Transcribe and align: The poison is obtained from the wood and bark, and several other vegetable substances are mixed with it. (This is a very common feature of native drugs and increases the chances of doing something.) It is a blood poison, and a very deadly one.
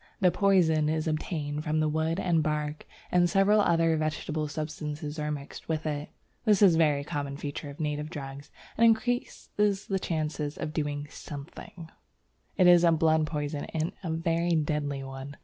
The 0.19 0.31
poison 0.31 0.89
is 0.89 1.07
obtained 1.07 1.63
from 1.63 1.79
the 1.79 1.87
wood 1.87 2.19
and 2.19 2.41
bark, 2.41 2.87
and 3.11 3.29
several 3.29 3.61
other 3.61 3.95
vegetable 3.97 4.47
substances 4.47 5.19
are 5.19 5.29
mixed 5.29 5.69
with 5.69 5.85
it. 5.85 6.09
(This 6.43 6.63
is 6.63 6.73
a 6.73 6.77
very 6.79 7.03
common 7.03 7.37
feature 7.37 7.69
of 7.69 7.79
native 7.79 8.09
drugs 8.09 8.49
and 8.79 8.83
increases 8.85 9.85
the 9.85 9.99
chances 9.99 10.57
of 10.57 10.73
doing 10.73 11.05
something.) 11.11 11.91
It 12.57 12.65
is 12.65 12.83
a 12.83 12.91
blood 12.91 13.27
poison, 13.27 13.65
and 13.75 13.91
a 14.03 14.09
very 14.11 14.55
deadly 14.55 15.03
one. 15.03 15.37